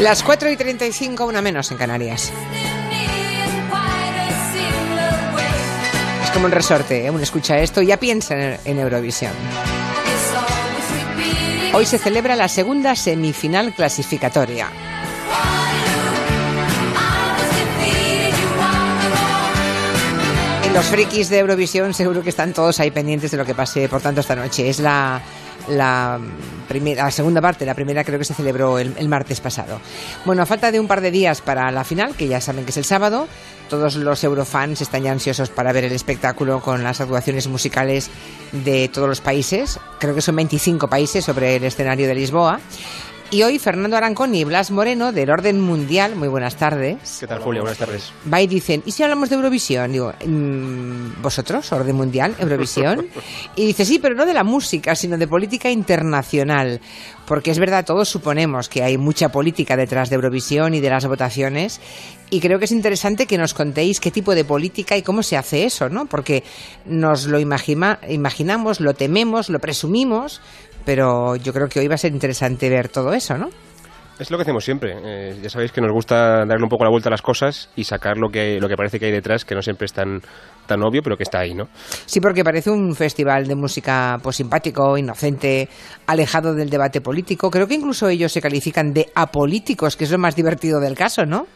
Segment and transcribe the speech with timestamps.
[0.00, 2.32] Las 4 y 35, una menos en Canarias.
[6.24, 7.10] Es como un resorte, ¿eh?
[7.10, 8.34] uno escucha esto y ya piensa
[8.64, 9.32] en, Eurovisión.
[11.74, 14.68] Hoy se celebra la segunda semifinal clasificatoria.
[20.72, 24.00] Los frikis de Eurovisión seguro que están todos ahí pendientes de lo que pase, por
[24.00, 24.70] tanto, esta noche.
[24.70, 25.20] Es la,
[25.68, 26.18] la,
[26.68, 29.80] primera, la segunda parte, la primera creo que se celebró el, el, martes pasado.
[30.24, 32.70] Bueno, a falta de un par de días para la final, que ya saben que
[32.70, 33.28] es el sábado,
[33.70, 38.10] todos los eurofans están ya ansiosos para ver el espectáculo con las actuaciones musicales
[38.52, 39.78] de todos los países.
[40.00, 42.60] Creo que son 25 países sobre el escenario de Lisboa.
[43.32, 47.18] Y hoy Fernando Arancón y Blas Moreno del Orden Mundial, muy buenas tardes.
[47.20, 47.60] ¿Qué tal, Julia?
[47.60, 48.12] Buenas tardes.
[48.32, 49.92] Va y dicen, ¿y si hablamos de Eurovisión?
[49.92, 50.12] Digo,
[51.22, 53.06] ¿vosotros, Orden Mundial, Eurovisión?
[53.54, 56.80] Y dice, sí, pero no de la música, sino de política internacional.
[57.24, 61.06] Porque es verdad, todos suponemos que hay mucha política detrás de Eurovisión y de las
[61.06, 61.80] votaciones.
[62.30, 65.36] Y creo que es interesante que nos contéis qué tipo de política y cómo se
[65.36, 66.06] hace eso, ¿no?
[66.06, 66.42] Porque
[66.86, 70.40] nos lo imagina, imaginamos, lo tememos, lo presumimos,
[70.84, 73.50] pero yo creo que hoy va a ser interesante ver todo eso, ¿no?
[74.20, 74.94] Es lo que hacemos siempre.
[75.02, 77.84] Eh, ya sabéis que nos gusta darle un poco la vuelta a las cosas y
[77.84, 80.20] sacar lo que, lo que parece que hay detrás, que no siempre es tan,
[80.66, 81.68] tan obvio, pero que está ahí, ¿no?
[82.04, 85.70] Sí, porque parece un festival de música pues simpático, inocente,
[86.06, 87.50] alejado del debate político.
[87.50, 91.24] Creo que incluso ellos se califican de apolíticos, que es lo más divertido del caso,
[91.24, 91.46] ¿no?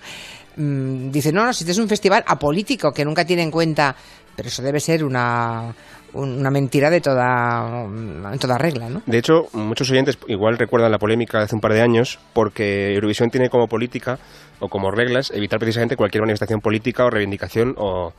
[0.56, 3.94] Mm, dicen, no, no, si este es un festival apolítico que nunca tiene en cuenta,
[4.34, 5.74] pero eso debe ser una,
[6.14, 9.02] una mentira de toda, en regla, ¿no?
[9.06, 12.94] De hecho, muchos oyentes igual recuerdan la polémica de hace un par de años porque
[12.94, 14.18] Eurovisión tiene como política
[14.60, 18.12] o como reglas evitar precisamente cualquier manifestación política o reivindicación o,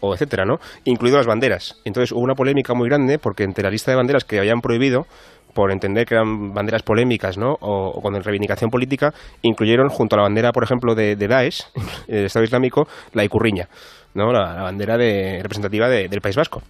[0.00, 0.56] o etcétera, ¿no?
[0.84, 1.76] Incluido las banderas.
[1.84, 5.06] Entonces hubo una polémica muy grande porque entre la lista de banderas que habían prohibido
[5.54, 7.56] por entender que eran banderas polémicas ¿no?
[7.60, 11.62] o, con reivindicación política, incluyeron junto a la bandera, por ejemplo, de, de Daesh,
[12.08, 13.68] del Estado Islámico, la icurriña,
[14.14, 14.32] ¿no?
[14.32, 16.60] la, la bandera de, representativa de, del País Vasco.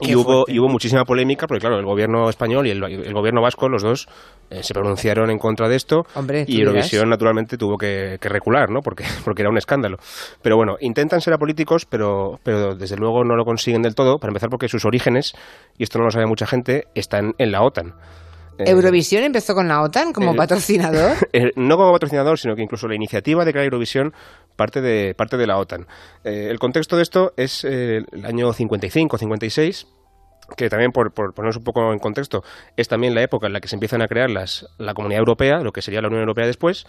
[0.00, 3.40] Y hubo, y hubo, muchísima polémica, porque claro, el gobierno español y el, el gobierno
[3.40, 4.08] vasco, los dos,
[4.50, 8.70] eh, se pronunciaron en contra de esto Hombre, y Eurovisión naturalmente tuvo que, que, recular,
[8.70, 8.80] ¿no?
[8.80, 9.96] Porque, porque era un escándalo.
[10.42, 14.30] Pero bueno, intentan ser apolíticos, pero, pero desde luego no lo consiguen del todo, para
[14.30, 15.32] empezar porque sus orígenes,
[15.78, 17.94] y esto no lo sabe mucha gente, están en la OTAN.
[18.58, 21.16] ¿Eurovisión empezó con la OTAN como el, patrocinador?
[21.32, 24.12] El, no como patrocinador, sino que incluso la iniciativa de crear Eurovisión
[24.56, 25.86] parte de, parte de la OTAN.
[26.24, 29.86] Eh, el contexto de esto es eh, el año 55-56
[30.56, 32.44] que también por, por, ponernos un poco en contexto,
[32.76, 35.58] es también la época en la que se empiezan a crear las, la Comunidad Europea,
[35.58, 36.86] lo que sería la Unión Europea después,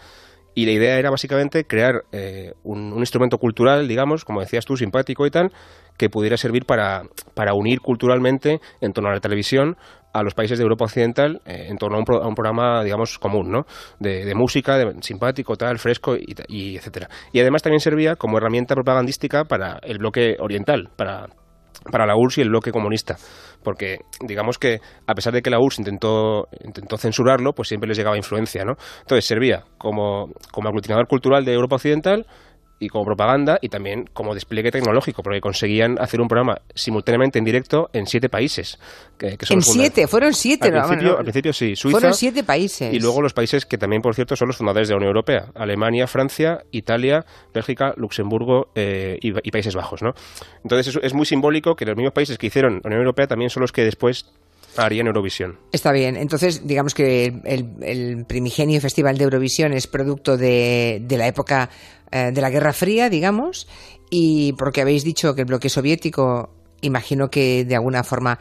[0.58, 5.28] y la idea era básicamente crear eh, un, instrumento cultural, digamos, como decías tú, simpático
[5.28, 5.52] y tal,
[5.98, 7.04] que pudiera servir para,
[7.36, 9.78] para unir culturalmente en torno a la televisión
[10.14, 12.84] a los países de Europa Occidental eh, en torno a un, pro, a un, programa,
[12.84, 13.68] digamos, común, ¿no?
[14.00, 17.08] De, de música, de, simpático, tal, fresco, y, y etcétera.
[17.32, 21.28] Y además también servía como herramienta propagandística para el bloque oriental, para
[21.92, 23.18] para la URSS y el bloque comunista.
[23.64, 27.98] Porque digamos que a pesar de que la URSS intentó, intentó censurarlo, pues siempre les
[27.98, 28.74] llegaba influencia, ¿no?
[29.02, 32.26] Entonces servía como, como aglutinador cultural de Europa Occidental
[32.80, 37.46] y como propaganda y también como despliegue tecnológico, porque conseguían hacer un programa simultáneamente en
[37.46, 38.80] directo en siete países.
[39.18, 40.68] Que, que son en siete, fueron siete.
[40.68, 42.00] Al, no, principio, no, al principio sí, Suiza.
[42.00, 42.94] Fueron siete países.
[42.94, 45.48] Y luego los países que también, por cierto, son los fundadores de la Unión Europea.
[45.56, 50.14] Alemania, Francia, Italia, Bélgica, Luxemburgo eh, y, y, Países Bajos, ¿no?
[50.64, 53.50] Entonces es, es muy simbólico que los mismos países que hicieron la Unión Europea también
[53.50, 54.32] son los que después
[54.86, 55.60] harían Eurovisión.
[55.72, 56.16] Está bien.
[56.16, 61.70] Entonces, digamos que el, primigenio Festival de Eurovisión es producto de, de la época
[62.12, 63.68] eh, de la Guerra Fría, digamos,
[64.10, 66.50] y porque habéis dicho que el bloque soviético,
[66.82, 68.40] imagino que de alguna forma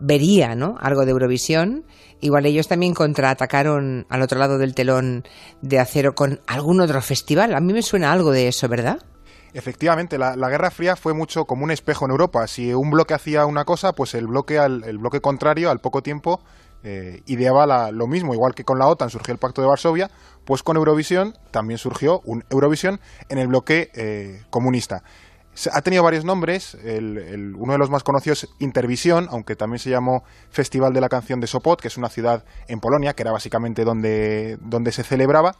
[0.00, 0.76] vería ¿no?
[0.80, 1.84] algo de Eurovisión.
[2.20, 5.24] Igual ellos también contraatacaron al otro lado del telón
[5.62, 7.54] de acero con algún otro festival.
[7.54, 8.98] A mí me suena algo de eso, ¿verdad?
[9.52, 12.46] Efectivamente, la, Guerra Fría fue mucho como un espejo en Europa.
[12.46, 16.02] Si un bloque hacía una cosa, pues el bloque, al, el bloque contrario, al poco
[16.02, 16.40] tiempo,
[16.82, 18.32] eh, ideaba la, lo mismo.
[18.32, 20.10] Igual que con la OTAN surgió el Pacto de Varsovia,
[20.44, 25.02] pues con Eurovisión también surgió un Eurovisión en el bloque eh, comunista.
[25.72, 30.22] Ha tenido varios nombres, el, uno de los más conocidos Intervisión, aunque también se llamó
[30.48, 33.84] Festival de la Canción de Sopot, que es una ciudad en Polonia, que era básicamente
[33.84, 35.56] donde, donde se celebraba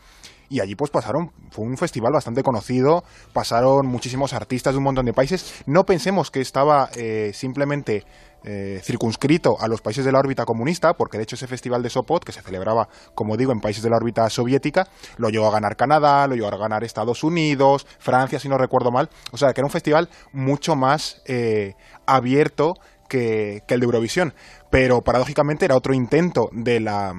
[0.51, 5.07] y allí pues pasaron, fue un festival bastante conocido, pasaron muchísimos artistas de un montón
[5.07, 5.63] de países.
[5.65, 8.05] No pensemos que estaba eh, simplemente
[8.43, 11.91] eh, circunscrito a los países de la órbita comunista, porque de hecho ese festival de
[11.91, 14.89] Sopot, que se celebraba, como digo, en países de la órbita soviética,
[15.19, 18.91] lo llegó a ganar Canadá, lo llegó a ganar Estados Unidos, Francia, si no recuerdo
[18.91, 19.09] mal.
[19.31, 21.75] O sea, que era un festival mucho más eh,
[22.07, 22.75] abierto
[23.09, 24.35] que, que el de Eurovisión.
[24.69, 27.15] Pero paradójicamente era otro intento de la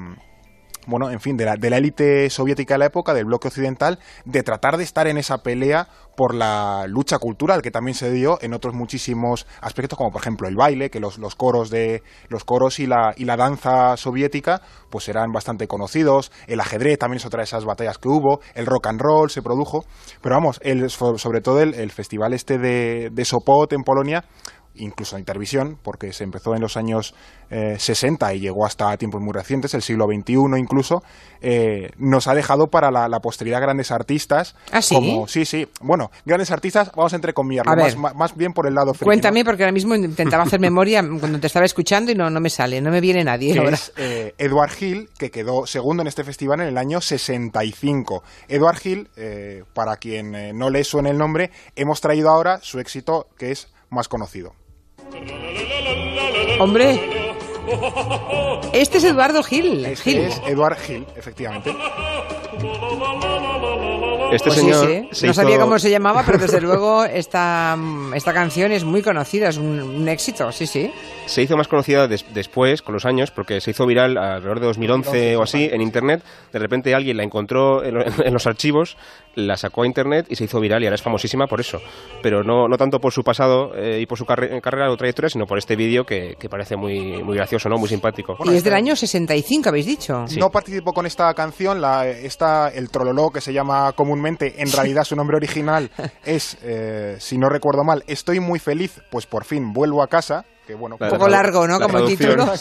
[0.88, 4.00] bueno, en fin, de la, de la élite soviética de la época, del bloque occidental,
[4.26, 8.38] de tratar de estar en esa pelea por la lucha cultural que también se dio
[8.42, 12.44] en otros muchísimos aspectos, como por ejemplo el baile, que los, los coros de los
[12.44, 17.26] coros y la, y la danza soviética pues eran bastante conocidos, el ajedrez también es
[17.26, 19.86] otra de esas batallas que hubo, el rock and roll se produjo,
[20.22, 24.26] pero vamos, el, sobre todo el, el festival este de, de Sopot en Polonia
[24.76, 27.14] incluso en Intervisión, porque se empezó en los años
[27.50, 31.04] 60 eh, y llegó hasta tiempos muy recientes, el siglo XXI incluso,
[31.42, 34.56] eh, nos ha dejado para la, posteridad grandes artistas.
[34.72, 34.96] ¿Ah, sí?
[34.96, 35.68] Como, sí, sí.
[35.82, 39.64] Bueno, grandes artistas, vamos a entrecomillarlo, más, más, bien por el lado friki, Cuéntame, porque
[39.64, 42.90] ahora mismo intentaba hacer memoria cuando te estaba escuchando y no, no me sale, no
[42.90, 43.54] me viene nadie.
[43.54, 48.24] Que es eh, Edward Hill, que quedó segundo en este festival en el año 65.
[48.48, 49.10] Edward Hill,
[49.74, 54.08] para quien no le suene el nombre, hemos traído ahora su éxito que es más
[54.08, 54.61] conocido.
[56.60, 57.00] Hombre,
[58.74, 59.86] este es Eduardo Gil.
[59.86, 61.76] Este es Eduard Gil, efectivamente.
[64.32, 67.78] Este pues señor no sabía cómo se llamaba, pero desde luego esta,
[68.16, 70.92] esta canción es muy conocida, es un, éxito, sí, sí.
[71.26, 75.36] Se hizo más conocida después, con los años, porque se hizo viral alrededor de 2011
[75.38, 76.24] o así en Internet.
[76.52, 78.98] De repente alguien la encontró en, los archivos,
[79.36, 81.80] la sacó a Internet y se hizo viral y ahora es famosísima por eso.
[82.22, 85.46] Pero no, no tanto por su pasado eh, y por su carrera o trayectoria, sino
[85.46, 87.78] por este vídeo que, parece muy, muy gracioso, ¿no?
[87.78, 88.38] muy simpático.
[88.46, 90.26] y es del año 65, habéis dicho.
[90.38, 95.04] No participó con esta canción, la, esta, el trololó que se llama común en realidad
[95.04, 95.90] su nombre original
[96.26, 100.46] es, eh, si no recuerdo mal, Estoy muy feliz, pues por fin vuelvo a casa.
[100.66, 101.80] Que, bueno, un poco largo, ¿no?
[101.80, 102.46] Como título.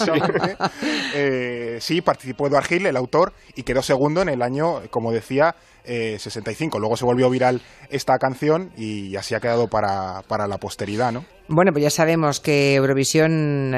[1.12, 5.56] Eh, sí, participó Eduard Gil, el autor, y quedó segundo en el año, como decía,
[5.85, 6.77] 65.
[6.77, 7.61] Eh, Luego se volvió viral
[7.91, 11.25] esta canción y así ha quedado para, para la posteridad, ¿no?
[11.52, 13.73] Bueno, pues ya sabemos que Eurovisión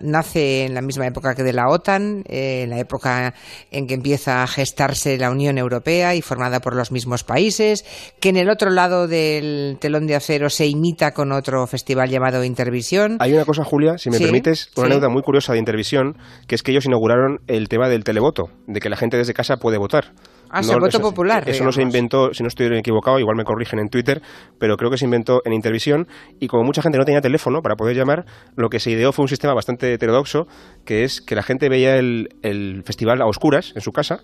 [0.00, 3.34] nace en la misma época que de la OTAN, eh, en la época
[3.70, 7.84] en que empieza a gestarse la Unión Europea y formada por los mismos países,
[8.18, 12.42] que en el otro lado del telón de acero se imita con otro festival llamado
[12.42, 13.18] Intervisión.
[13.20, 16.16] Hay una cosa, Julia, si me permites, una anécdota muy curiosa de Intervisión,
[16.48, 19.58] que es que ellos inauguraron el tema del televoto, de que la gente desde casa
[19.58, 20.12] puede votar.
[20.50, 21.48] Ah, no, voto popular.
[21.48, 24.22] Eso no se inventó, si no estoy equivocado, igual me corrigen en Twitter,
[24.58, 26.06] pero creo que se inventó en Intervisión
[26.40, 28.24] y como mucha gente no tenía teléfono para poder llamar,
[28.56, 30.46] lo que se ideó fue un sistema bastante heterodoxo,
[30.84, 34.20] que es que la gente veía el, el festival a oscuras en su casa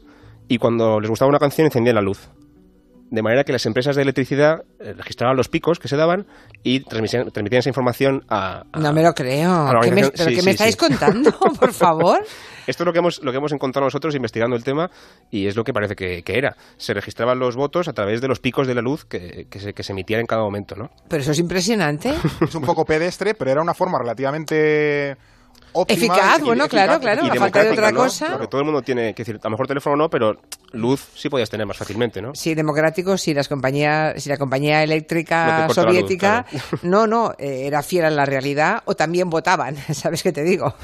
[0.48, 2.30] y cuando les gustaba una canción encendían la luz
[3.10, 6.26] de manera que las empresas de electricidad eh, registraban los picos que se daban
[6.62, 9.68] y transmitían, esa información a, No me lo creo.
[9.82, 12.24] ¿Qué me, ¿Pero qué me estáis contando, por favor?
[12.70, 14.90] Esto es lo que, hemos, lo que hemos encontrado nosotros investigando el tema
[15.30, 16.56] y es lo que parece que, era.
[16.76, 19.72] Se registraban los votos a través de los picos de la luz que, que, se,
[19.74, 20.90] que se emitían en cada momento, ¿no?
[21.08, 22.14] Pero eso es impresionante.
[22.40, 25.16] es un poco pedestre, pero era una forma relativamente
[25.88, 28.32] eficaz, bueno, claro, claro, a falta de otra cosa.
[28.32, 30.36] Porque todo el mundo tiene, que decir, a lo mejor teléfono no, pero
[30.72, 32.34] luz sí podías tener más fácilmente, ¿no?
[32.34, 36.46] Sí, democrático, si las compañías, si la compañía eléctrica soviética,
[36.82, 40.74] no, no, eh, era fiel a la realidad o también votaban, ¿sabes qué te digo?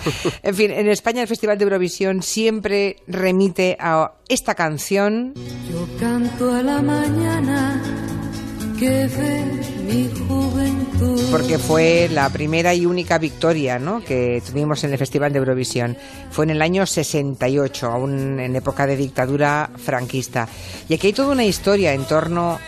[0.42, 5.34] En fin, en España el Festival de Eurovisión siempre remite a esta canción.
[5.70, 8.15] Yo canto a la mañana.
[11.30, 14.04] Porque fue la primera y única victoria ¿no?
[14.04, 15.96] que tuvimos en el Festival de Eurovisión.
[16.30, 20.48] Fue en el año 68, aún en época de dictadura franquista.
[20.88, 22.58] Y aquí hay toda una historia en torno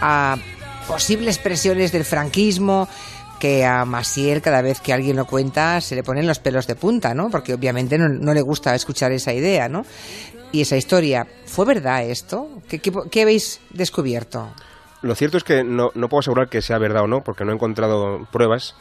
[0.00, 0.36] a
[0.86, 2.88] posibles presiones del franquismo,
[3.40, 6.76] que a Masiel cada vez que alguien lo cuenta se le ponen los pelos de
[6.76, 7.30] punta, ¿no?
[7.30, 9.84] Porque obviamente no, no le gusta escuchar esa idea, ¿no?
[10.50, 12.48] Y esa historia, ¿fue verdad esto?
[12.68, 14.48] ¿Qué, qué habéis descubierto?
[15.02, 17.52] Lo cierto es que no, no puedo asegurar que sea verdad o no, porque no
[17.52, 18.74] he encontrado pruebas.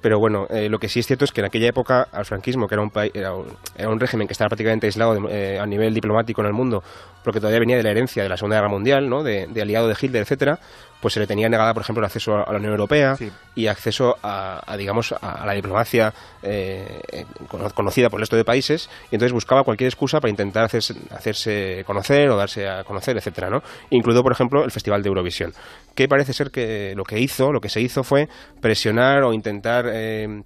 [0.00, 2.68] Pero bueno, eh, lo que sí es cierto es que en aquella época al franquismo,
[2.68, 3.32] que era un, era
[3.74, 6.84] era un régimen que estaba prácticamente aislado eh, a nivel diplomático en el mundo,
[7.24, 9.22] porque todavía venía de la herencia de la Segunda Guerra Mundial, ¿no?
[9.22, 10.60] de, de aliado de Hitler, etcétera,
[11.04, 13.14] pues se le tenía negada, por ejemplo, el acceso a la Unión Europea
[13.54, 17.26] y acceso a, digamos, a, la diplomacia eh,
[17.74, 21.84] conocida por el resto de países, y entonces buscaba cualquier excusa para intentar hacerse, hacerse
[21.86, 23.62] conocer o darse a conocer, etcétera, ¿no?
[23.90, 25.52] Incluido, por ejemplo, el Festival de Eurovisión,
[25.94, 28.30] que parece ser que lo que hizo, lo que se hizo fue
[28.62, 30.42] presionar o intentar eh,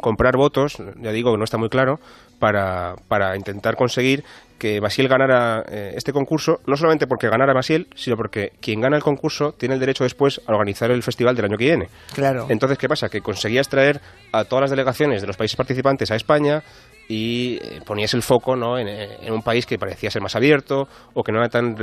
[0.00, 2.00] comprar votos, ya digo que no está muy claro,
[2.38, 4.24] para, para intentar conseguir
[4.60, 8.96] que Basiel ganara eh, este concurso, no solamente porque ganara Basiel, sino porque quien gana
[8.96, 11.88] el concurso tiene el derecho después a organizar el festival del año que viene.
[12.14, 12.46] Claro.
[12.50, 13.08] Entonces, ¿qué pasa?
[13.08, 14.00] Que conseguías traer
[14.32, 16.62] a todas las delegaciones de los países participantes a España
[17.10, 18.78] y eh, ponías el foco ¿no?
[18.78, 21.74] en, en, un país que parecía ser más abierto o que no era tan,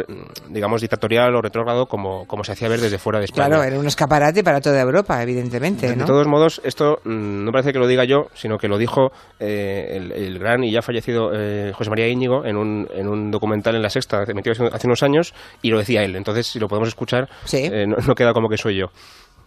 [0.49, 3.47] digamos, dictatorial o retrógrado como, como se hacía ver desde fuera de España.
[3.47, 5.93] Claro, era un escaparate para toda Europa, evidentemente.
[5.93, 9.11] De, todos modos, esto mm, no parece que lo diga yo, sino que lo dijo
[9.37, 13.75] eh, el, gran y ya fallecido eh, José María Íñigo en un, en un documental
[13.75, 16.15] en La Sexta, emitido hace unos años, y lo decía él.
[16.15, 18.85] Entonces, si lo podemos escuchar, no, queda como que soy yo.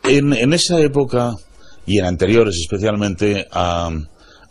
[0.05, 1.33] En, en esa época
[1.87, 3.89] y en anteriores especialmente a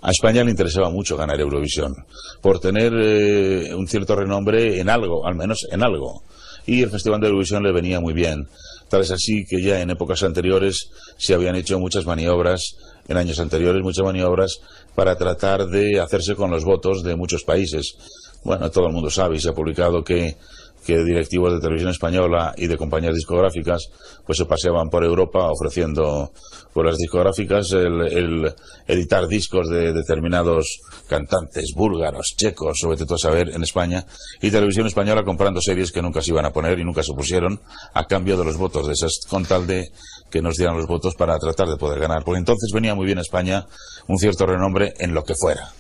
[0.02, 1.96] a España le interesaba mucho ganar Eurovisión,
[2.42, 6.24] por tener eh, un cierto renombre en algo, al menos en algo.
[6.66, 8.48] Y el Festival de Eurovisión le venía muy bien.
[8.90, 12.76] Tal es así que ya en épocas anteriores se habían hecho muchas maniobras,
[13.08, 14.60] en años anteriores muchas maniobras,
[14.96, 17.96] para tratar de hacerse con los votos de muchos países.
[18.44, 20.38] Bueno, todo el mundo sabe y se ha publicado que
[20.86, 23.90] que directivos de televisión española y de compañías discográficas
[24.26, 26.32] pues se paseaban por Europa ofreciendo
[26.74, 28.54] por las discográficas el,
[28.88, 34.06] editar discos de determinados cantantes búlgaros, checos, sobre todo a saber en España,
[34.42, 37.60] y televisión española comprando series que nunca se iban a poner y nunca se pusieron
[37.94, 39.92] a cambio de los votos de esas, con tal de
[40.30, 42.24] que nos dieran los votos para tratar de poder ganar.
[42.24, 43.66] Porque entonces venía muy bien a España
[44.08, 45.72] un cierto renombre en lo que fuera.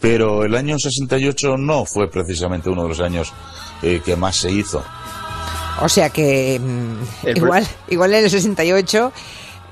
[0.00, 3.32] Pero el año 68 no fue precisamente uno de los años
[3.82, 4.84] eh, que más se hizo.
[5.80, 9.12] O sea que mm, igual, igual en el 68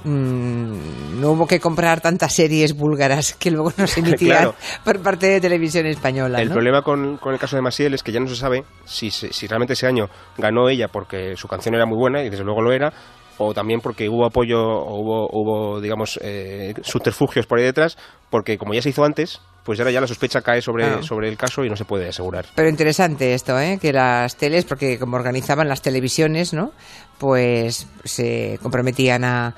[0.05, 4.53] mm, no hubo que comprar tantas series búlgaras que luego no se emitían
[4.85, 6.41] por parte de televisión española.
[6.41, 9.47] El problema con, el caso de Masiel es que ya no se sabe si, si
[9.47, 12.73] realmente ese año ganó ella porque su canción era muy buena y desde luego lo
[12.73, 12.93] era,
[13.39, 17.99] o también porque hubo apoyo o hubo, hubo digamos, eh, subterfugios por ahí detrás,
[18.31, 21.37] porque como ya se hizo antes, pues ahora ya la sospecha cae sobre, sobre el
[21.37, 22.47] caso y no se puede asegurar.
[22.55, 23.79] Pero interesante esto, ¿eh?
[23.83, 26.71] que las teles, porque como organizaban las televisiones, ¿no?
[27.19, 29.55] pues se comprometían a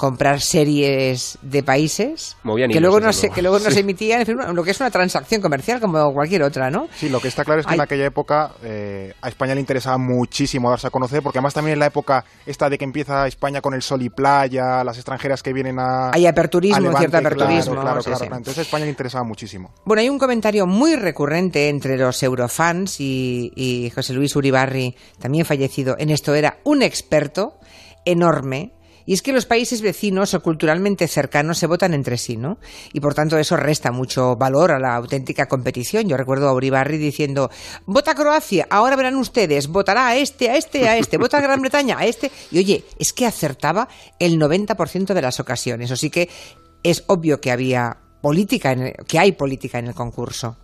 [0.00, 2.34] comprar series de países
[2.72, 5.78] que luego no se, que luego no se emitían, lo que es una transacción comercial
[5.78, 6.88] como cualquier otra, ¿no?
[6.94, 9.98] Sí, lo que está claro es que en aquella época eh, a España le interesaba
[9.98, 13.60] muchísimo darse a conocer, porque además también en la época esta de que empieza España
[13.60, 16.12] con el sol y playa, las extranjeras que vienen a...
[16.14, 17.78] Hay aperturismo, cierto aperturismo.
[17.78, 19.74] Claro, claro, Entonces a España le interesaba muchísimo.
[19.84, 25.44] Bueno, hay un comentario muy recurrente entre los eurofans y, y José Luis Uribarri, también
[25.44, 27.58] fallecido en esto, era un experto
[28.06, 32.58] enorme y es que los países vecinos o culturalmente cercanos se votan entre sí, ¿no?
[32.92, 36.08] Y por tanto eso resta mucho valor a la auténtica competición.
[36.08, 37.50] Yo recuerdo a Uribarri diciendo,
[37.86, 41.60] vota Croacia, ahora verán ustedes, votará a este, a este, a este, vota a Gran
[41.60, 42.30] Bretaña, a este.
[42.50, 43.88] Y oye, es que acertaba
[44.18, 45.90] el 90% de las ocasiones.
[45.90, 46.28] Así que
[46.82, 48.76] es obvio que había política,
[49.06, 50.56] que hay política en el concurso.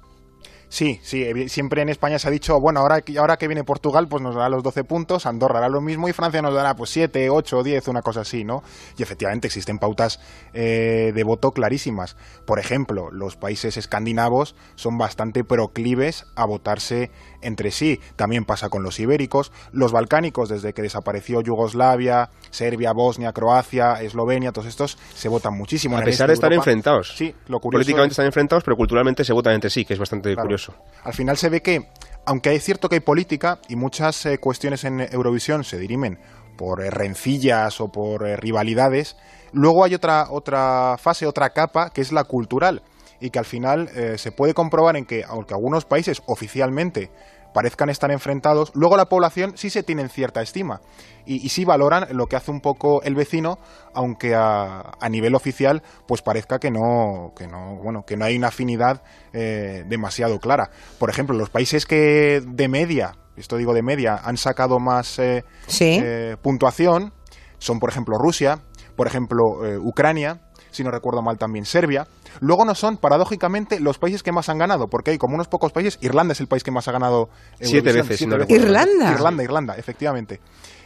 [0.68, 4.20] Sí, sí, siempre en España se ha dicho, bueno, ahora, ahora que viene Portugal, pues
[4.22, 7.30] nos dará los 12 puntos, Andorra hará lo mismo y Francia nos dará pues 7,
[7.30, 8.62] 8, 10, una cosa así, ¿no?
[8.98, 10.18] Y efectivamente existen pautas
[10.52, 12.16] eh, de voto clarísimas.
[12.46, 18.00] Por ejemplo, los países escandinavos son bastante proclives a votarse entre sí.
[18.16, 24.52] También pasa con los ibéricos, los balcánicos, desde que desapareció Yugoslavia, Serbia, Bosnia, Croacia, Eslovenia,
[24.52, 25.96] todos estos se votan muchísimo.
[25.98, 27.14] A pesar de estar enfrentados.
[27.16, 30.74] Sí, lo Políticamente están enfrentados, pero culturalmente se votan entre sí, que es bastante curioso.
[31.04, 31.88] Al final se ve que,
[32.24, 36.18] aunque es cierto que hay política y muchas eh, cuestiones en Eurovisión se dirimen
[36.56, 39.16] por eh, rencillas o por eh, rivalidades,
[39.52, 42.82] luego hay otra, otra fase, otra capa, que es la cultural
[43.20, 47.10] y que al final se puede comprobar en que, aunque algunos países oficialmente
[47.56, 50.82] parezcan estar enfrentados, luego la población sí se tiene cierta estima
[51.24, 53.58] y, sí valoran lo que hace un poco el vecino,
[53.94, 58.48] aunque a, nivel oficial pues parezca que no, que no, bueno, que no hay una
[58.48, 60.70] afinidad eh, demasiado clara.
[60.98, 65.42] Por ejemplo, los países que de media, esto digo de media, han sacado más eh,
[65.80, 67.14] eh, puntuación
[67.58, 68.58] son, por ejemplo, Rusia,
[68.96, 69.42] por ejemplo,
[69.80, 72.06] Ucrania, si no recuerdo mal también Serbia.
[72.40, 75.72] Luego no son, paradójicamente, los países que más han ganado, porque hay como unos pocos
[75.72, 75.98] países.
[76.00, 77.28] Irlanda es el país que más ha ganado.
[77.60, 78.20] Siete veces.
[78.20, 79.12] Irlanda.
[79.12, 80.40] Irlanda, Irlanda, efectivamente.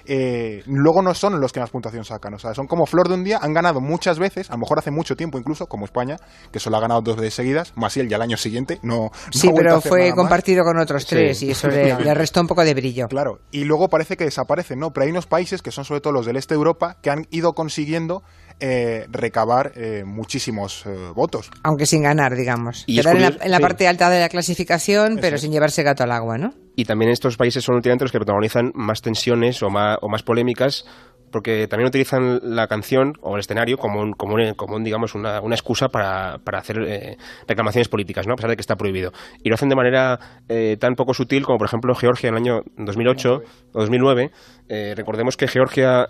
[0.05, 2.35] Eh, luego no son los que más puntuación sacan.
[2.35, 4.79] O sea, son como flor de un día, han ganado muchas veces, a lo mejor
[4.79, 6.17] hace mucho tiempo incluso, como España,
[6.51, 9.11] que solo ha ganado dos veces seguidas, más y el ya el año siguiente no.
[9.31, 12.75] Sí, pero fue compartido con otros tres y eso le, le, restó un poco de
[12.75, 13.07] brillo.
[13.09, 14.91] Claro, y luego parece que desaparecen, ¿no?
[14.91, 17.27] Pero hay unos países que son sobre todo los del este de Europa que han
[17.31, 18.23] ido consiguiendo
[18.61, 21.51] eh, recabar eh, muchísimos eh, votos.
[21.63, 22.85] Aunque sin ganar, digamos.
[22.87, 26.39] Y Quedar en la, parte alta de la clasificación, pero sin llevarse gato al agua,
[26.39, 26.53] ¿no?
[26.77, 30.23] Y también estos países son últimamente los que protagonizan más tensiones o más, o más
[30.23, 30.85] polémicas
[31.31, 35.55] porque también utilizan la canción o el escenario como un, como como digamos, una, una,
[35.55, 38.35] excusa para, para hacer eh, reclamaciones políticas, ¿no?
[38.35, 39.13] a pesar de que está prohibido.
[39.43, 40.19] Y lo hacen de manera
[40.49, 43.35] eh, tan poco sutil como, por ejemplo, Georgia en el año 2008
[43.73, 44.31] o 2009.
[44.69, 46.07] Eh, recordemos que Georgia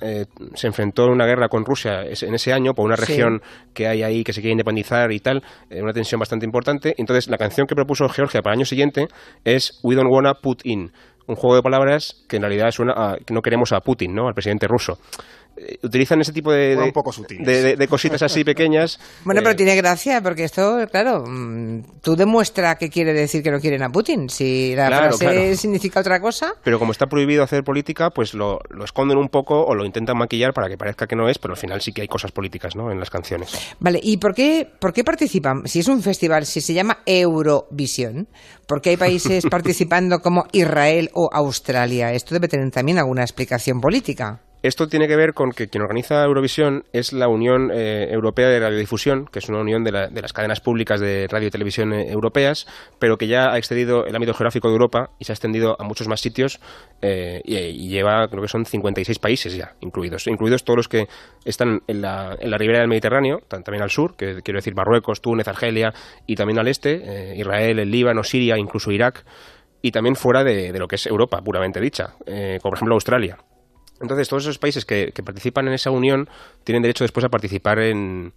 [0.54, 3.40] se enfrentó en una guerra con Rusia en ese año por una región
[3.72, 6.94] que hay ahí que se quiere independizar y tal, una tensión bastante importante.
[6.98, 9.06] Entonces, la canción que propuso Georgia para el año siguiente
[9.44, 10.92] es We Don't Wanna Put In
[11.26, 14.28] un juego de palabras que en realidad suena a que no queremos a Putin, ¿no?
[14.28, 14.98] Al presidente ruso.
[15.62, 18.98] Eh, utilizan ese tipo de, de, cositas así pequeñas.
[19.24, 23.50] Bueno, pero eh, tiene gracia, porque esto, claro, mm, tú demuestra que quiere decir que
[23.50, 24.30] no quieren a Putin.
[24.30, 26.54] Si la frase significa otra cosa.
[26.64, 30.54] Pero como está prohibido hacer política, pues lo, esconden un poco o lo intentan maquillar
[30.54, 32.90] para que parezca que no es, pero al final sí que hay cosas políticas, ¿no?
[32.90, 33.52] En las canciones.
[33.80, 35.66] Vale, ¿y por qué, por qué participan?
[35.66, 38.28] Si es un festival, si se llama Eurovisión,
[38.66, 42.14] ¿por qué hay países participando como Israel o Australia?
[42.14, 44.40] Esto debe tener también alguna explicación política.
[44.62, 48.60] Esto tiene que ver con que quien organiza Eurovisión es la Unión eh, Europea de
[48.60, 52.66] Radiodifusión, que es una unión de, las cadenas públicas de radio y televisión eh, europeas,
[52.98, 55.84] pero que ya ha excedido el ámbito geográfico de Europa y se ha extendido a
[55.84, 56.60] muchos más sitios
[57.00, 61.08] eh, y, lleva, creo que son 56 países ya incluidos, incluidos todos los que
[61.46, 65.22] están en la, en la ribera del Mediterráneo, también al sur, que quiero decir Marruecos,
[65.22, 65.94] Túnez, Argelia,
[66.26, 69.24] y también al este, Israel, el Líbano, Siria, incluso Irak,
[69.80, 73.38] y también fuera de, de lo que es Europa, puramente dicha, como por ejemplo Australia.
[74.00, 76.28] Entonces, todos esos países que, participan en esa unión
[76.64, 78.32] tienen derecho después a participar en,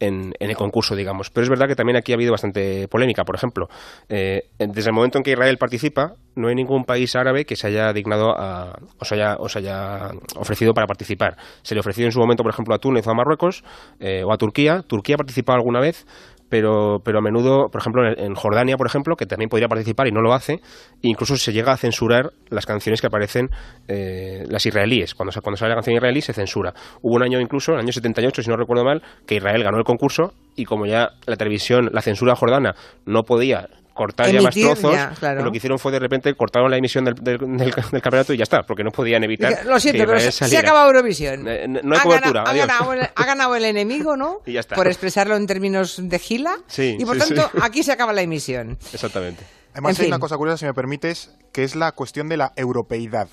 [0.00, 1.30] en, el concurso, digamos.
[1.30, 3.24] Pero es verdad que también aquí ha habido bastante polémica.
[3.24, 3.68] Por ejemplo,
[4.08, 7.68] eh, desde el momento en que Israel participa, no hay ningún país árabe que se
[7.68, 11.36] haya dignado a, o se haya, haya ofrecido para participar.
[11.62, 13.64] Se le ofreció en su momento, por ejemplo, a Túnez o a Marruecos
[14.00, 14.82] eh, o a Turquía.
[14.82, 16.06] Turquía ha participado alguna vez,
[16.52, 20.10] pero, pero a menudo, por ejemplo, en, Jordania, por ejemplo, que también podría participar y
[20.10, 20.60] no lo hace,
[21.00, 23.48] incluso se llega a censurar las canciones que aparecen,
[23.88, 25.14] eh, las israelíes.
[25.14, 26.74] Cuando, cuando sale la canción israelí se censura.
[27.00, 29.78] Hubo un año incluso, en el año 78, si no recuerdo mal, que Israel ganó
[29.78, 32.74] el concurso y como ya la televisión, la censura jordana
[33.06, 34.96] no podía cortar ya más trozos.
[35.20, 38.62] Lo que hicieron fue de repente cortaron la emisión del, del, campeonato y ya está,
[38.62, 39.64] porque no podían evitar.
[39.66, 41.46] Lo siento, pero se, ha acabado Eurovisión.
[41.48, 42.44] Eh, no hay cobertura.
[42.44, 44.40] ha, ganado el, enemigo, ¿no?
[44.46, 44.74] y ya está.
[44.74, 46.56] Por expresarlo en términos de gila.
[46.66, 48.78] Sí, y por tanto, aquí se acaba la emisión.
[48.92, 49.44] Exactamente.
[49.72, 53.28] Además, hay una cosa curiosa, si me permites, que es la cuestión de la europeidad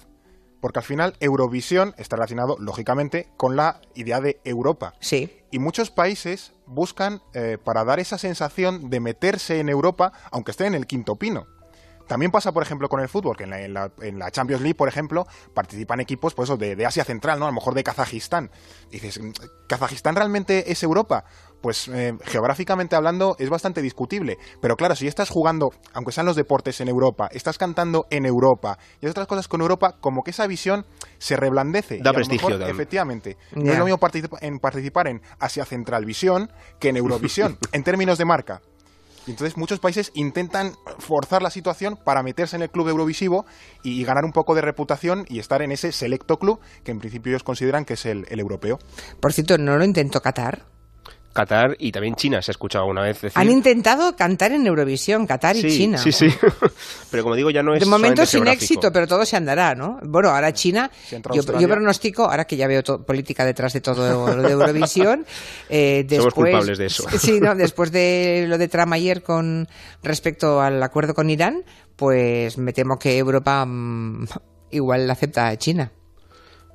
[0.62, 4.94] porque al final Eurovisión está relacionado, lógicamente, con la idea de Europa.
[5.00, 5.42] Sí.
[5.52, 10.68] Y muchos países buscan, eh, para dar esa sensación de meterse en Europa, aunque estén
[10.68, 11.48] en el quinto pino.
[12.10, 16.00] También pasa, por ejemplo, con el fútbol, que en la, Champions League, por ejemplo, participan
[16.00, 17.46] equipos pues, de, de, Asia Central, ¿no?
[17.46, 18.50] A lo mejor de Kazajistán.
[18.90, 19.20] dices,
[19.68, 21.26] ¿Kazajistán realmente es Europa?
[21.62, 24.38] Pues eh, geográficamente hablando es bastante discutible.
[24.62, 28.78] Pero claro, si estás jugando, aunque sean los deportes en Europa, estás cantando en Europa
[29.02, 30.86] y otras cosas con Europa, como que esa visión
[31.18, 32.00] se reblandece.
[32.02, 32.50] Da prestigio.
[32.66, 33.38] efectivamente.
[33.56, 34.00] No es lo mismo
[34.42, 38.62] en participar en Asia Central Visión que en Eurovisión, en términos de marca.
[39.28, 43.46] Y entonces muchos países intentan forzar la situación para meterse en el club eurovisivo
[43.84, 47.32] y, ganar un poco de reputación y estar en ese selecto club que en principio
[47.32, 48.80] ellos consideran que es el, el europeo.
[49.20, 50.66] Por cierto, ¿no lo intentó Qatar?
[51.34, 53.40] Qatar y también China se ha escuchado una vez decir.
[53.40, 55.98] Han intentado cantar en Eurovisión, Qatar y China.
[55.98, 56.28] Sí, sí.
[57.12, 57.80] pero como digo, ya no es.
[57.80, 60.00] De momento sin éxito, pero todo se andará, ¿no?
[60.04, 60.90] Bueno, ahora China.
[61.34, 65.26] yo, pronostico, ahora que ya veo política detrás de todo lo de Eurovisión.
[65.72, 67.06] Eh, después, Somos culpables de eso.
[67.18, 69.68] Sí, no, después de lo de Trump ayer con
[70.02, 71.64] respecto al acuerdo con Irán,
[71.96, 74.26] pues me temo que Europa mm,
[74.72, 75.92] igual acepta a China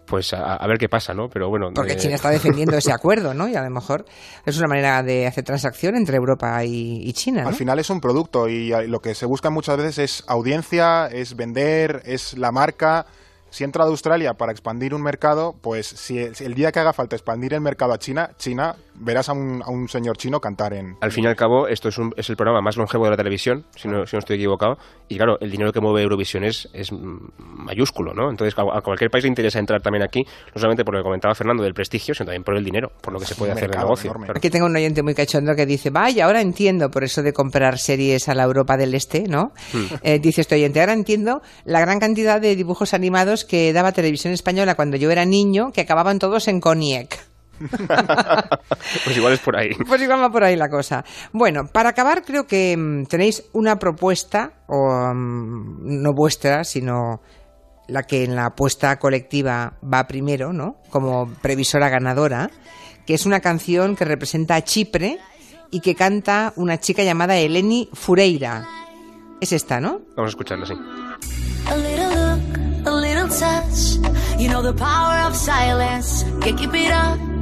[0.06, 1.28] pues a, ver qué pasa, ¿no?
[1.28, 1.70] Pero bueno.
[1.74, 3.48] Porque China está defendiendo ese acuerdo, ¿no?
[3.48, 4.04] Y a lo mejor
[4.44, 7.42] es una manera de hacer transacción entre Europa y, China.
[7.42, 7.48] ¿no?
[7.48, 11.36] Al final es un producto y lo que se busca muchas veces es audiencia, es
[11.36, 13.06] vender, es la marca
[13.54, 17.14] si entra de Australia para expandir un mercado, pues si el, día que haga falta
[17.14, 20.96] expandir el mercado a China, China verás a un, a un señor chino cantar en...
[21.00, 23.16] Al fin y al cabo, esto es, un, es el programa más longevo de la
[23.16, 24.76] televisión, si no, si no estoy equivocado,
[25.09, 26.90] y claro, el dinero que mueve Eurovisión es, es
[27.38, 28.30] mayúsculo, ¿no?
[28.30, 31.35] Entonces a, cualquier país le interesa entrar también aquí, no solamente por lo que comentaba
[31.35, 33.78] Fernando del prestigio, sino también por el dinero, por lo que se puede hacer de
[33.78, 34.12] negocio.
[34.35, 37.78] Aquí tengo un oyente muy cachondo que dice, vaya, ahora entiendo por eso de comprar
[37.78, 39.52] series a la Europa del Este, ¿no?
[39.72, 39.85] Hmm.
[40.02, 44.33] Eh, dice este oyente, ahora entiendo la gran cantidad de dibujos animados que daba televisión
[44.33, 47.33] española cuando yo era niño que acababan todos en Coniec.
[49.04, 49.70] pues igual es por ahí.
[49.86, 51.04] Pues igual va por ahí la cosa.
[51.32, 57.20] Bueno, para acabar creo que mm, tenéis una propuesta, o mm, no vuestra, sino
[57.86, 60.76] la que en la apuesta colectiva va primero, ¿no?
[60.90, 62.50] Como previsora ganadora,
[63.06, 65.18] que es una canción que representa a Chipre
[65.70, 68.66] y que canta una chica llamada Eleni Fureira.
[69.40, 70.00] Es esta, ¿no?
[70.16, 70.74] Vamos a escucharla, sí.
[74.54, 76.22] know the power of silence.
[76.40, 77.33] Keep it up.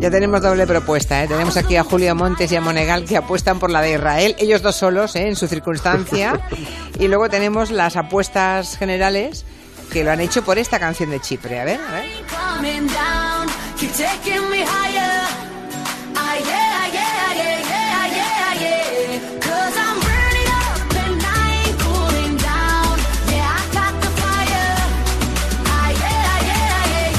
[0.00, 1.28] Ya tenemos doble propuesta, ¿eh?
[1.28, 4.60] Tenemos aquí a Julio Montes y a Monegal que apuestan por la de Israel, ellos
[4.60, 5.28] dos solos, ¿eh?
[5.28, 6.40] en su circunstancia.
[6.98, 9.44] Y luego tenemos las apuestas generales
[9.92, 11.60] que lo han hecho por esta canción de Chipre.
[11.60, 12.04] A ver, a ver.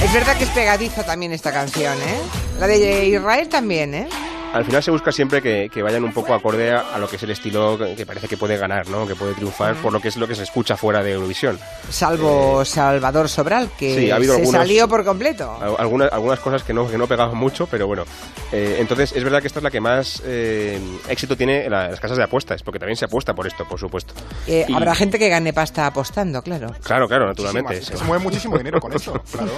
[0.03, 2.19] Es verdad que es pegadiza también esta canción, ¿eh?
[2.59, 4.09] La de Israel también, ¿eh?
[4.53, 7.15] Al final se busca siempre que, que vayan un poco acorde a, a lo que
[7.17, 9.07] es el estilo que, parece que puede ganar, ¿no?
[9.07, 11.59] Que puede triunfar por lo que es lo que se escucha fuera de Eurovisión.
[11.89, 15.57] Salvo Salvador Sobral, que Eh, sí, ha habido se algunos- salió por completo.
[15.61, 18.03] Al- Algunas, algunas cosas que no, que no pegaban mucho, pero bueno.
[18.51, 21.89] Eh, entonces, es verdad que esta es la que más eh, éxito tiene en la-
[21.89, 24.13] las casas de apuestas, porque también se apuesta por esto, por supuesto.
[24.47, 26.73] Eh, Y- Habrá gente que gane pasta apostando, claro.
[26.83, 27.81] Claro, claro, naturalmente.
[27.81, 29.51] Se mueve muchísimo dinero con eso, claro.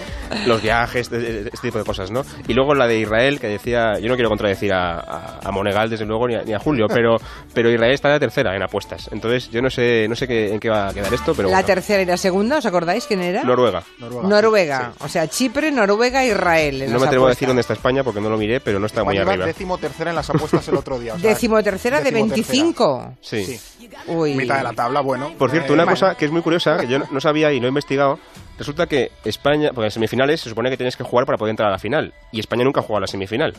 [0.45, 2.23] los viajes, de- este tipo de cosas, ¿no?
[2.47, 5.89] Y luego la de Israel, que decía, yo no quiero contradecir a, a- a Monegal,
[5.89, 7.17] desde luego, ni a, ni a Julio, pero,
[7.53, 9.09] pero Israel está de tercera en apuestas.
[9.11, 11.55] Entonces, yo no sé, no sé qué, en qué va a quedar esto, pero la
[11.55, 11.65] bueno.
[11.67, 13.43] tercera y la segunda, ¿os acordáis quién era?
[13.43, 13.83] Noruega.
[13.99, 14.27] Noruega.
[14.27, 14.93] Noruega.
[14.99, 16.83] O sea, Chipre, Noruega, Israel.
[16.83, 18.85] en No me atrevo a decir dónde está España porque no lo miré, pero no
[18.85, 19.45] está muy España arriba.
[19.47, 21.13] décimo tercera en las apuestas el otro día.
[21.15, 22.63] o sea, Décimo tercera de decimotercera.
[22.63, 23.13] 25.
[23.21, 23.43] Sí.
[23.45, 23.89] Sí.
[24.07, 24.33] Uy.
[24.35, 25.31] Mitad de la tabla, bueno.
[25.37, 25.95] Por cierto, Eh, una bueno.
[25.99, 28.19] cosa que es muy curiosa, que yo no sabía y lo he investigado,
[28.57, 31.69] resulta que España, porque en semifinales se supone que tienes que jugar para poder entrar
[31.69, 33.53] a la final, y España nunca ha jugado a la semifinal.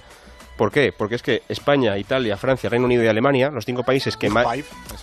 [0.56, 0.92] ¿Por qué?
[0.96, 4.46] Porque es que España, Italia, Francia, Reino Unido y Alemania, los cinco países que más,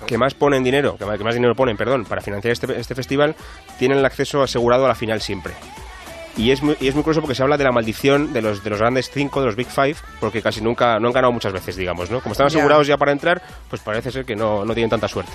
[0.06, 2.96] que más ponen dinero, que más, que más dinero ponen, perdón, para financiar este, este
[2.96, 3.36] festival,
[3.78, 5.54] tienen el acceso asegurado a la final siempre.
[6.36, 8.64] Y es, muy, y es muy curioso porque se habla de la maldición de los,
[8.64, 11.54] de los grandes cinco, de los Big Five, porque casi nunca, no han ganado muchas
[11.54, 12.22] veces, digamos, ¿no?
[12.22, 15.32] Como están asegurados ya para entrar, pues parece ser que no, no tienen tanta suerte.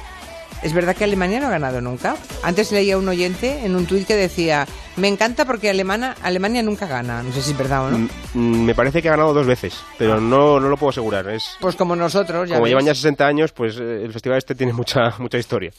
[0.62, 2.16] Es verdad que Alemania no ha ganado nunca.
[2.42, 4.66] Antes leía un oyente en un tuit que decía,
[4.96, 7.22] me encanta porque Alemana, Alemania nunca gana.
[7.22, 7.98] No sé si es verdad o no.
[7.98, 11.28] Mm, mm, Me parece que ha ganado dos veces, pero no, no lo puedo asegurar.
[11.30, 12.70] Es, Pues como nosotros, ya como ves.
[12.70, 15.70] llevan ya 60 años, pues eh, el festival este tiene mucha, mucha historia.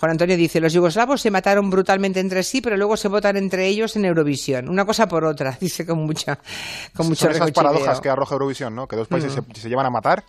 [0.00, 3.68] Juan Antonio dice, los yugoslavos se mataron brutalmente entre sí, pero luego se votan entre
[3.68, 4.68] ellos en Eurovisión.
[4.68, 6.40] Una cosa por otra, dice con mucha
[6.96, 8.88] con mucho Son esas paradojas que arroja Eurovisión, ¿no?
[8.88, 9.52] Que dos países Mm.
[9.54, 10.24] se, se llevan a matar,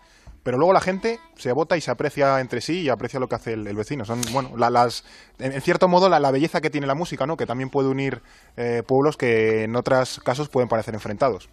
[0.46, 3.34] pero luego la gente se vota y se aprecia entre sí y aprecia lo que
[3.34, 4.06] hace el, el vecino.
[4.06, 5.04] Son, bueno, la- las,
[5.40, 7.36] en, en cierto modo, la, la belleza que tiene la música, ¿no?
[7.36, 8.22] Que también puede unir
[8.56, 11.50] eh, pueblos que en otros casos pueden parecer enfrentados.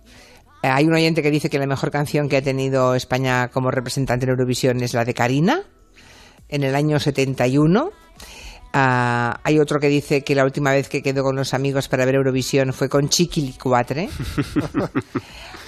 [0.63, 3.71] Eh, Hay un oyente que dice que la mejor canción que ha tenido España como
[3.71, 5.63] representante en Eurovisión es la de Karina,
[6.51, 7.91] en el año 71.
[8.75, 12.05] Ah, hay otro que dice que la última vez que quedó con los amigos para
[12.05, 14.09] ver Eurovisión fue con Chiquilicuatre.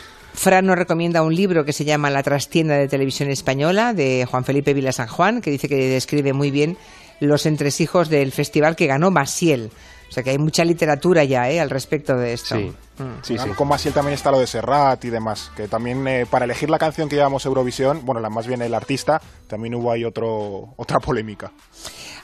[0.44, 4.44] Fran nos recomienda un libro que se llama La trastienda de televisión española de Juan
[4.44, 6.76] Felipe Vila San Juan, que dice que describe muy bien
[7.18, 9.70] los entresijos del festival que ganó Masiel.
[10.06, 11.60] O sea que hay mucha literatura ya ¿eh?
[11.60, 12.56] al respecto de esto.
[12.56, 12.74] Sí,
[13.22, 13.48] sí, sí.
[13.56, 16.78] Con Masiel también está lo de Serrat y demás, que también eh, para elegir la
[16.78, 21.00] canción que llevamos Eurovisión, bueno, la más bien el artista, también hubo ahí otro, otra
[21.00, 21.52] polémica.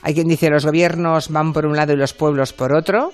[0.03, 3.13] Hay quien dice los gobiernos van por un lado y los pueblos por otro.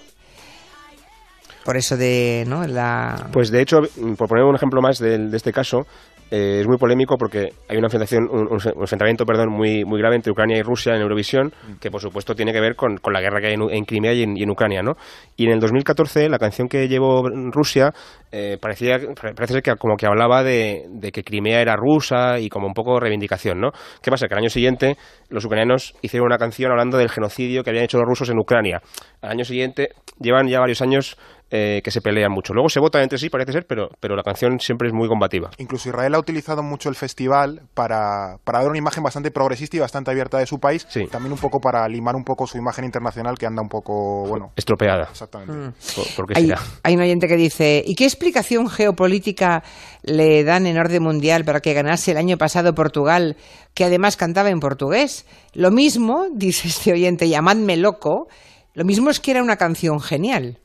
[1.67, 2.65] Por eso de ¿no?
[2.65, 5.85] la Pues de hecho, mm, por poner un ejemplo más del- de, este caso,
[6.31, 10.15] eh, es muy polémico porque hay una enfrentación, un, un enfrentamiento perdón, muy, muy grave
[10.15, 11.51] entre Ucrania y Rusia en Eurovisión,
[11.81, 14.23] que por supuesto tiene que ver con, con la guerra que hay en, Crimea y
[14.23, 14.81] en, y en Ucrania.
[14.81, 14.93] ¿no?
[15.35, 17.91] Y en el 2014, la canción que llevó Rusia
[18.31, 22.47] eh, parecía, parece ser que como que hablaba de, de que Crimea era rusa y
[22.49, 23.59] como un poco reivindicación.
[23.59, 23.71] ¿no?
[24.01, 24.27] ¿Qué pasa?
[24.27, 24.95] Que al año siguiente
[25.29, 28.81] los ucranianos hicieron una canción hablando del genocidio que habían hecho los rusos en Ucrania.
[29.21, 31.17] Al año siguiente, llevan ya varios años
[31.49, 32.53] eh, que se pelean mucho.
[32.53, 35.49] Luego se votan entre sí, parece ser, pero, pero la canción siempre es muy combativa.
[35.57, 39.79] Incluso Israel ha utilizado mucho el festival para, para dar una imagen bastante progresista y
[39.79, 41.05] bastante abierta de su país, Sí.
[41.07, 44.51] también un poco para limar un poco su imagen internacional que anda un poco, bueno,
[44.55, 45.07] Estropeada.
[45.11, 45.53] exactamente.
[45.95, 46.61] ¿Por, por qué hay, será?
[46.83, 49.63] hay un oyente que dice ¿y qué explicación geopolítica
[50.03, 53.37] le dan en orden mundial para que ganase el año pasado Portugal,
[53.73, 55.25] que además cantaba en portugués?
[55.53, 58.27] Lo mismo, dice este oyente, llamadme loco,
[58.73, 60.59] lo mismo es que era una canción genial.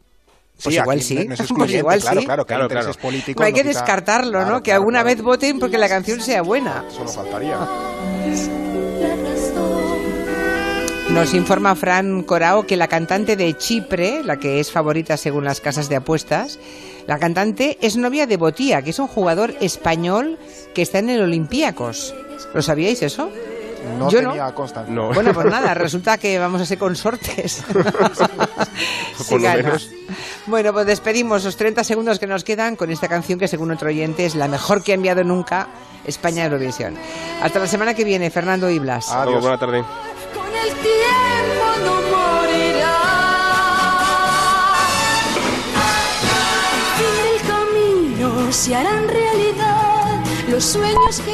[0.62, 2.27] Pues Sí, igual sí, no- no es pues igual claro, sí.
[2.27, 2.92] claro, que Claro, claro.
[2.94, 3.40] políticos.
[3.40, 4.57] No hay que descartarlo, Claro, ¿no?
[4.62, 5.16] Que claro, alguna claro.
[5.16, 6.85] vez voten porque la canción sea buena.
[6.90, 7.59] Solo faltaría.
[11.11, 15.61] Nos informa Fran Corao que la cantante de Chipre, la que es favorita según las
[15.61, 16.59] casas de apuestas,
[17.07, 20.38] la cantante es novia de Botía, que es un jugador español
[20.75, 22.14] que está en el Olympiacos.
[22.55, 23.31] ¿Lo sabíais eso?
[23.99, 24.55] No Yo tenía no.
[24.55, 24.95] constancia.
[24.95, 25.12] No.
[25.12, 27.62] Bueno, pues nada, resulta que vamos a ser consortes.
[27.73, 27.85] Por
[29.40, 29.90] lo menos.
[30.47, 33.88] Bueno, pues despedimos los 30 segundos que nos quedan con esta canción que, según otro
[33.88, 35.68] oyente, es la mejor que ha enviado nunca
[36.05, 36.97] España a Eurovisión.
[37.42, 39.11] Hasta la semana que viene, Fernando y Blas.
[39.11, 39.85] Adiós, buena tarde.
[40.35, 42.99] Con el tiempo no morirá.
[46.99, 51.31] En el camino se harán realidad los sueños que